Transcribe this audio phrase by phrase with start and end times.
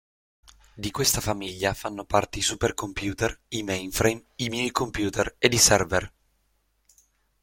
[0.73, 6.13] Di questa famiglia fanno parte i supercomputer, i mainframe, i minicomputer ed i server.